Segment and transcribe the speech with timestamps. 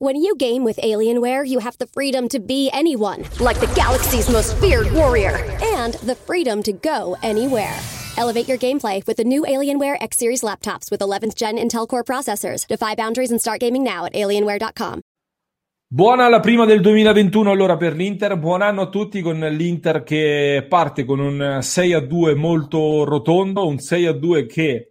[0.00, 4.30] When you game with Alienware, you have the freedom to be anyone, like the galaxy's
[4.30, 7.76] most feared warrior, and the freedom to go anywhere.
[8.16, 12.04] Elevate your gameplay with the new Alienware X Series laptops with 11th gen Intel Core
[12.04, 12.64] processors.
[12.68, 15.00] Defy boundaries and start gaming now at alienware.com.
[15.88, 20.64] Buona la prima del 2021 allora per l'Inter, buon anno a tutti con l'Inter che
[20.68, 24.90] parte con un 6 a 2 molto rotondo, un 6 a 2 che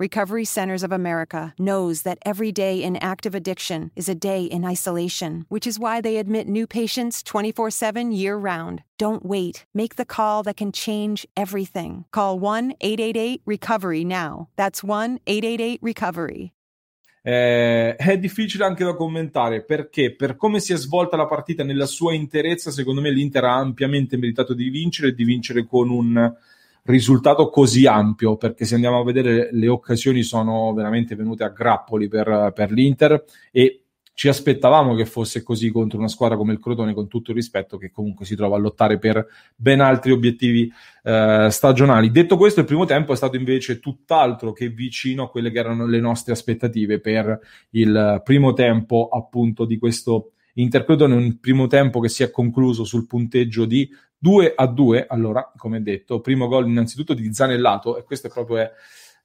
[0.00, 4.64] Recovery Centers of America knows that every day in active addiction is a day in
[4.64, 8.82] isolation, which is why they admit new patients 24 7 year round.
[8.98, 9.66] Don't wait.
[9.72, 12.06] Make the call that can change everything.
[12.10, 14.48] Call 1 888 Recovery now.
[14.56, 16.52] That's 1 888 Recovery.
[17.22, 21.86] Eh, è difficile anche da commentare perché per come si è svolta la partita nella
[21.86, 26.34] sua interezza, secondo me l'Inter ha ampiamente meritato di vincere e di vincere con un
[26.84, 32.08] risultato così ampio, perché se andiamo a vedere le occasioni sono veramente venute a grappoli
[32.08, 33.84] per, per l'Inter e
[34.16, 37.76] ci aspettavamo che fosse così contro una squadra come il Crotone, con tutto il rispetto,
[37.78, 39.26] che comunque si trova a lottare per
[39.56, 42.12] ben altri obiettivi eh, stagionali.
[42.12, 45.84] Detto questo, il primo tempo è stato invece tutt'altro che vicino a quelle che erano
[45.86, 51.14] le nostre aspettative per il primo tempo, appunto, di questo Inter-Crotone.
[51.16, 53.90] Un primo tempo che si è concluso sul punteggio di
[54.24, 55.06] 2 a 2.
[55.06, 58.72] Allora, come detto, primo gol innanzitutto di Zanellato, e questo è proprio è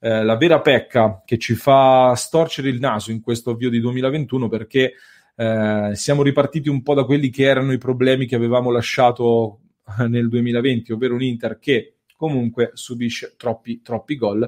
[0.00, 4.48] eh, la vera pecca che ci fa storcere il naso in questo avvio di 2021
[4.48, 4.92] perché
[5.36, 9.60] eh, siamo ripartiti un po' da quelli che erano i problemi che avevamo lasciato
[9.98, 14.46] eh, nel 2020, ovvero un Inter che comunque subisce troppi, troppi gol.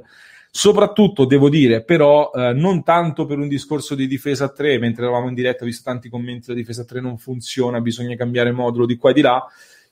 [0.50, 5.04] Soprattutto devo dire, però, eh, non tanto per un discorso di difesa a 3, mentre
[5.04, 8.52] eravamo in diretta, ho visto tanti commenti: la difesa a 3 non funziona, bisogna cambiare
[8.52, 9.42] modulo di qua e di là.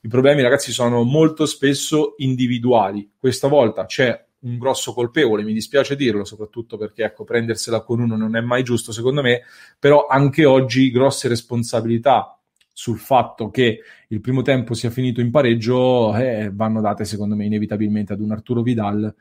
[0.02, 3.10] I problemi, ragazzi, sono molto spesso individuali.
[3.18, 8.16] Questa volta c'è un grosso colpevole, mi dispiace dirlo, soprattutto perché ecco, prendersela con uno
[8.16, 9.42] non è mai giusto secondo me,
[9.78, 12.38] però anche oggi grosse responsabilità
[12.72, 17.44] sul fatto che il primo tempo sia finito in pareggio eh, vanno date secondo me
[17.44, 19.14] inevitabilmente ad un Arturo Vidal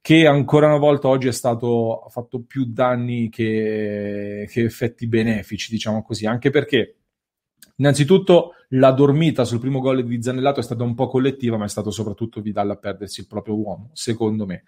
[0.00, 5.70] che ancora una volta oggi è stato ha fatto più danni che, che effetti benefici,
[5.70, 6.99] diciamo così, anche perché
[7.80, 11.68] Innanzitutto la dormita sul primo gol di Zanellato è stata un po' collettiva, ma è
[11.68, 14.64] stato soprattutto Vidal a perdersi il proprio uomo, secondo me.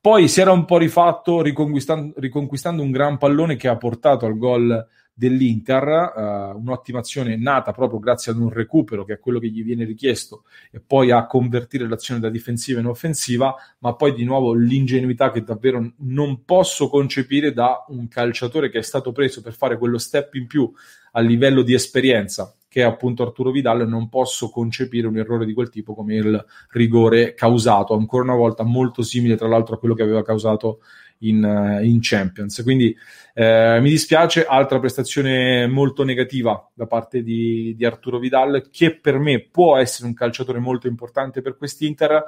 [0.00, 4.36] Poi si era un po' rifatto riconquistando, riconquistando un gran pallone che ha portato al
[4.36, 9.48] gol dell'Inter, uh, un'ottima azione nata proprio grazie ad un recupero che è quello che
[9.48, 14.24] gli viene richiesto e poi a convertire l'azione da difensiva in offensiva, ma poi di
[14.24, 19.52] nuovo l'ingenuità che davvero non posso concepire da un calciatore che è stato preso per
[19.52, 20.72] fare quello step in più
[21.12, 25.54] a livello di esperienza che è appunto Arturo Vidal, non posso concepire un errore di
[25.54, 29.94] quel tipo come il rigore causato, ancora una volta molto simile tra l'altro a quello
[29.94, 30.78] che aveva causato
[31.22, 32.62] in, uh, in Champions.
[32.62, 32.96] Quindi
[33.34, 39.18] eh, mi dispiace, altra prestazione molto negativa da parte di, di Arturo Vidal, che per
[39.18, 42.22] me può essere un calciatore molto importante per quest'Inter,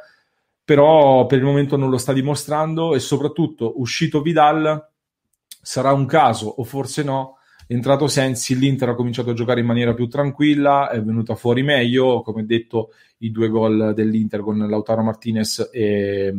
[0.64, 4.88] però per il momento non lo sta dimostrando e soprattutto uscito Vidal
[5.46, 7.36] sarà un caso o forse no
[7.72, 12.22] entrato Sensi, l'Inter ha cominciato a giocare in maniera più tranquilla, è venuta fuori meglio,
[12.22, 16.34] come detto i due gol dell'Inter con Lautaro Martinez e,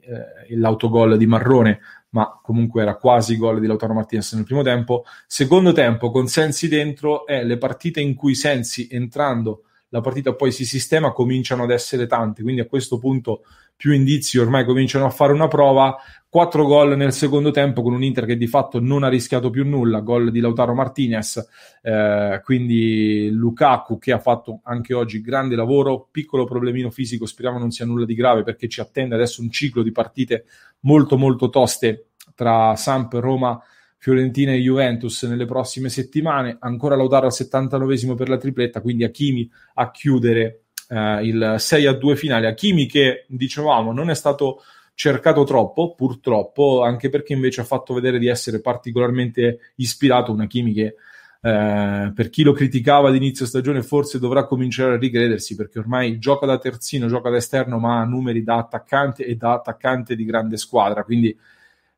[0.00, 1.80] eh, l'autogol di Marrone,
[2.10, 5.04] ma comunque era quasi gol di Lautaro Martinez nel primo tempo.
[5.26, 10.50] Secondo tempo con Sensi dentro è le partite in cui Sensi entrando la partita poi
[10.52, 13.42] si sistema, cominciano ad essere tante, quindi a questo punto
[13.76, 15.96] più indizi ormai cominciano a fare una prova.
[16.28, 19.66] Quattro gol nel secondo tempo con un Inter che di fatto non ha rischiato più
[19.66, 21.44] nulla, gol di Lautaro Martinez,
[21.82, 27.70] eh, quindi Lukaku che ha fatto anche oggi grande lavoro, piccolo problemino fisico, speriamo non
[27.70, 30.44] sia nulla di grave perché ci attende adesso un ciclo di partite
[30.80, 33.60] molto molto toste tra Samp, Roma,
[34.02, 36.56] Fiorentina e Juventus nelle prossime settimane.
[36.58, 41.92] Ancora Lautaro al 79 per la tripletta, quindi Hakimi a chiudere eh, il 6 a
[41.92, 42.46] 2 finale.
[42.46, 44.62] Hakimi che dicevamo non è stato
[44.94, 50.32] cercato troppo, purtroppo, anche perché invece ha fatto vedere di essere particolarmente ispirato.
[50.32, 50.94] Un Hakimi che
[51.42, 56.46] eh, per chi lo criticava all'inizio stagione forse dovrà cominciare a ricredersi perché ormai gioca
[56.46, 60.56] da terzino, gioca da esterno ma ha numeri da attaccante e da attaccante di grande
[60.56, 61.38] squadra, quindi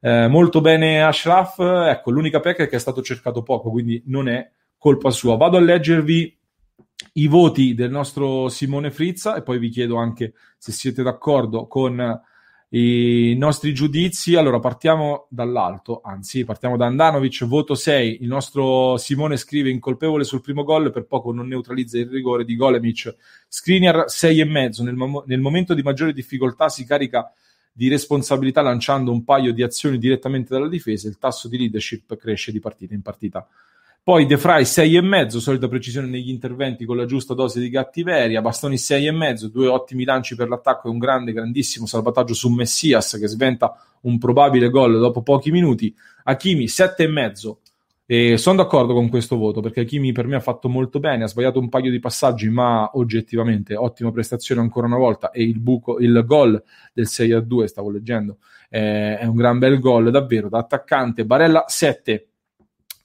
[0.05, 4.29] eh, molto bene Ashraf, ecco l'unica pecca è che è stato cercato poco, quindi non
[4.29, 5.37] è colpa sua.
[5.37, 6.37] Vado a leggervi
[7.15, 12.21] i voti del nostro Simone Frizza e poi vi chiedo anche se siete d'accordo con
[12.71, 14.35] i nostri giudizi.
[14.35, 18.23] Allora partiamo dall'alto, anzi partiamo da Andanovic, voto 6.
[18.23, 22.57] Il nostro Simone scrive incolpevole sul primo gol, per poco non neutralizza il rigore di
[22.57, 23.15] Golemic.
[23.47, 24.83] Skriniar 6,5.
[24.83, 27.33] Nel, mom- nel momento di maggiore difficoltà si carica
[27.73, 31.09] di responsabilità lanciando un paio di azioni direttamente dalla difesa.
[31.09, 33.49] Il tasso di leadership cresce di partita in partita.
[34.05, 38.41] Poi De Frey 6,5, solita precisione negli interventi con la giusta dose di cattiveria.
[38.41, 43.29] Bastoni 6,5, due ottimi lanci per l'attacco e un grande, grandissimo salvataggio su Messias che
[43.29, 45.95] sventa un probabile gol dopo pochi minuti.
[46.25, 47.57] Hakimi 7,5.
[48.13, 51.29] E sono d'accordo con questo voto perché Hakimi per me ha fatto molto bene, ha
[51.29, 55.31] sbagliato un paio di passaggi, ma oggettivamente ottima prestazione ancora una volta.
[55.31, 56.63] E il, buco, il gol
[56.93, 58.37] del 6 a 2, stavo leggendo,
[58.69, 61.25] eh, è un gran bel gol davvero da attaccante.
[61.25, 62.29] Barella 7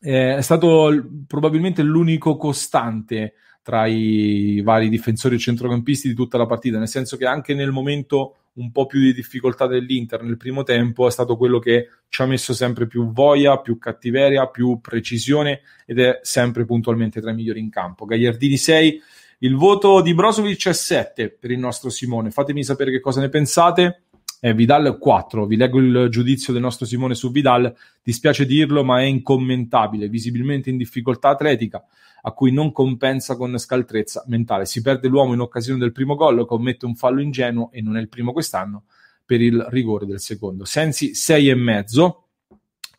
[0.02, 0.92] eh, è stato
[1.26, 7.16] probabilmente l'unico costante tra i vari difensori e centrocampisti di tutta la partita, nel senso
[7.16, 11.38] che anche nel momento un po' più di difficoltà dell'Inter nel primo tempo è stato
[11.38, 16.66] quello che ci ha messo sempre più voglia, più cattiveria, più precisione ed è sempre
[16.66, 18.06] puntualmente tra i migliori in campo.
[18.06, 19.02] Gagliardini 6,
[19.40, 22.32] il voto di Brozovic è 7 per il nostro Simone.
[22.32, 24.07] Fatemi sapere che cosa ne pensate
[24.40, 25.46] eh, Vidal 4.
[25.46, 27.74] Vi leggo il giudizio del nostro Simone su Vidal.
[28.04, 31.84] Dispiace dirlo, ma è incommentabile, visibilmente in difficoltà atletica,
[32.22, 34.66] a cui non compensa con scaltrezza mentale.
[34.66, 38.02] Si perde l'uomo in occasione del primo gol, commette un fallo ingenuo e non è
[38.02, 38.84] il primo quest'anno
[39.26, 40.66] per il rigore del secondo.
[40.66, 42.16] Sensi 6,5.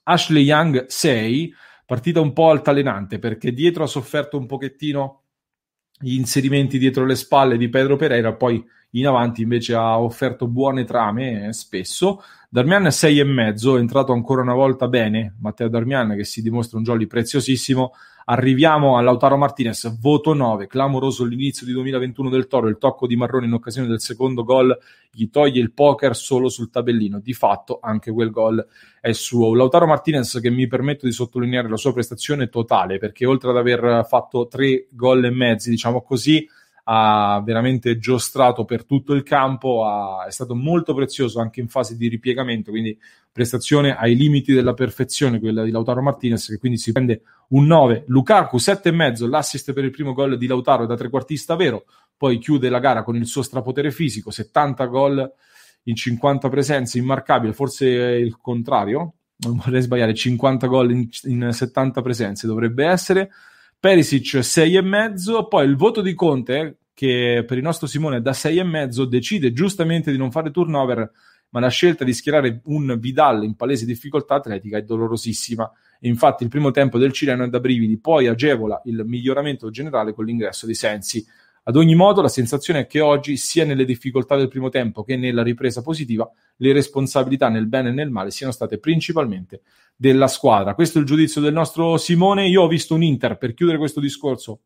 [0.05, 1.55] Ashley Young 6.
[1.87, 5.23] Partita un po' altalenante perché dietro ha sofferto un pochettino
[5.99, 8.63] gli inserimenti dietro le spalle di Pedro Pereira, poi
[8.93, 12.23] in avanti invece ha offerto buone trame eh, spesso.
[12.49, 15.37] Darmian è 6,5, è entrato ancora una volta bene.
[15.41, 17.93] Matteo Darmian che si dimostra un jolly preziosissimo.
[18.31, 23.17] Arriviamo a Lautaro Martinez, voto 9, clamoroso l'inizio di 2021 del Toro, il tocco di
[23.17, 24.77] Marrone in occasione del secondo gol
[25.11, 28.67] gli toglie il poker solo sul tabellino, di fatto anche quel gol
[29.01, 29.55] è suo.
[29.55, 34.05] Lautaro Martinez che mi permetto di sottolineare la sua prestazione totale, perché oltre ad aver
[34.07, 36.47] fatto tre gol e mezzi, diciamo così,
[36.91, 41.99] ha veramente giostrato per tutto il campo, ha, è stato molto prezioso anche in fase
[41.99, 42.99] di ripiegamento, quindi
[43.31, 48.05] prestazione ai limiti della perfezione, quella di Lautaro Martinez, che quindi si prende un 9.
[48.07, 51.85] Lukaku 7,5, l'assist per il primo gol di Lautaro da trequartista vero,
[52.17, 55.33] poi chiude la gara con il suo strapotere fisico, 70 gol
[55.85, 62.01] in 50 presenze, immarcabile, forse il contrario, non vorrei sbagliare, 50 gol in, in 70
[62.01, 63.31] presenze dovrebbe essere.
[63.81, 69.53] Perisic 6,5, poi il voto di Conte, che per il nostro Simone da 6,5 decide
[69.53, 71.09] giustamente di non fare turnover,
[71.51, 75.71] ma la scelta di schierare un Vidal in palese difficoltà atletica è dolorosissima.
[76.01, 80.25] infatti il primo tempo del cileno è da brividi, poi agevola il miglioramento generale con
[80.25, 81.25] l'ingresso di Sensi.
[81.69, 85.19] Ad ogni modo, la sensazione è che oggi, sia nelle difficoltà del primo tempo che
[85.19, 86.27] nella ripresa positiva,
[86.57, 89.61] le responsabilità nel bene e nel male siano state principalmente
[89.95, 90.75] della squadra.
[90.75, 92.49] Questo è il giudizio del nostro Simone.
[92.49, 94.61] Io ho visto un Inter, per chiudere questo discorso,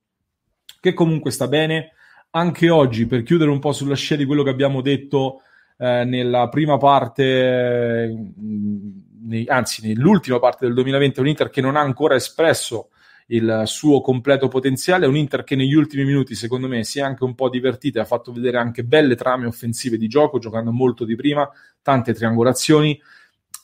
[0.79, 1.91] che comunque sta bene.
[2.31, 5.41] Anche oggi, per chiudere un po' sulla scia di quello che abbiamo detto
[5.79, 8.91] eh, nella prima parte, mm,
[9.25, 12.91] nei, anzi nell'ultima parte del 2020, un Inter che non ha ancora espresso
[13.29, 15.07] il suo completo potenziale.
[15.07, 18.03] Un Inter che negli ultimi minuti, secondo me, si è anche un po' divertita e
[18.03, 21.49] ha fatto vedere anche belle trame offensive di gioco, giocando molto di prima,
[21.83, 23.01] tante triangolazioni.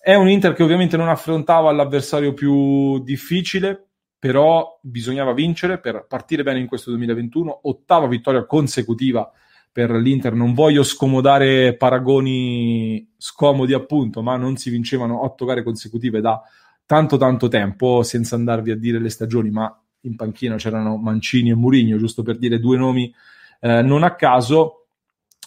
[0.01, 3.89] È un Inter che ovviamente non affrontava l'avversario più difficile,
[4.19, 7.61] però bisognava vincere per partire bene in questo 2021.
[7.65, 9.31] Ottava vittoria consecutiva
[9.71, 10.33] per l'Inter.
[10.33, 16.43] Non voglio scomodare paragoni scomodi, appunto, ma non si vincevano otto gare consecutive da
[16.89, 21.55] tanto tanto tempo, senza andarvi a dire le stagioni, ma in panchina c'erano Mancini e
[21.55, 23.15] Murigno, giusto per dire due nomi
[23.61, 24.87] eh, non a caso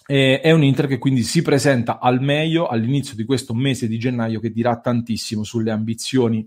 [0.05, 4.41] è un Inter che quindi si presenta al meglio all'inizio di questo mese di gennaio
[4.41, 6.45] che dirà tantissimo sulle ambizioni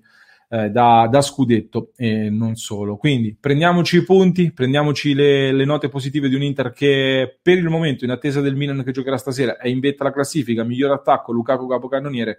[0.51, 2.97] eh, da, da, scudetto e non solo.
[2.97, 7.71] Quindi prendiamoci i punti, prendiamoci le, le, note positive di un Inter che per il
[7.71, 11.33] momento in attesa del Milan che giocherà stasera è in vetta alla classifica, miglior attacco,
[11.33, 12.39] Lukaku capocannoniere.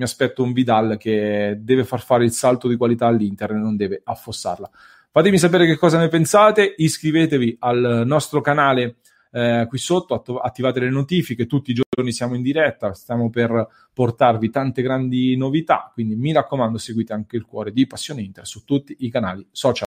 [0.00, 3.76] mi aspetto un Vidal che deve far fare il salto di qualità all'Inter e non
[3.76, 4.70] deve affossarla.
[5.10, 8.96] Fatemi sapere che cosa ne pensate, iscrivetevi al nostro canale
[9.30, 13.66] eh, qui sotto, atto- attivate le notifiche, tutti i giorni siamo in diretta, stiamo per
[13.92, 18.64] portarvi tante grandi novità, quindi mi raccomando seguite anche il cuore di Passione Inter su
[18.64, 19.89] tutti i canali social.